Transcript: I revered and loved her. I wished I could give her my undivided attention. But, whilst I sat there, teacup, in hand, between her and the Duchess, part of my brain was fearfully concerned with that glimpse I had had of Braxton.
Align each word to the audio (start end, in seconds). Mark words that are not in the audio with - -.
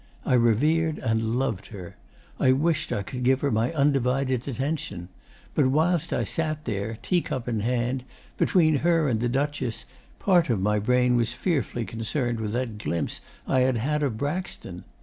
I 0.25 0.33
revered 0.33 0.97
and 0.97 1.35
loved 1.35 1.67
her. 1.67 1.95
I 2.39 2.53
wished 2.53 2.91
I 2.91 3.03
could 3.03 3.21
give 3.21 3.41
her 3.41 3.51
my 3.51 3.71
undivided 3.71 4.47
attention. 4.47 5.09
But, 5.53 5.67
whilst 5.67 6.11
I 6.11 6.23
sat 6.23 6.65
there, 6.65 6.97
teacup, 7.03 7.47
in 7.47 7.59
hand, 7.59 8.03
between 8.35 8.77
her 8.77 9.07
and 9.07 9.19
the 9.19 9.29
Duchess, 9.29 9.85
part 10.17 10.49
of 10.49 10.59
my 10.59 10.79
brain 10.79 11.17
was 11.17 11.33
fearfully 11.33 11.85
concerned 11.85 12.39
with 12.39 12.53
that 12.53 12.79
glimpse 12.79 13.21
I 13.47 13.59
had 13.59 13.77
had 13.77 14.01
of 14.01 14.17
Braxton. 14.17 14.85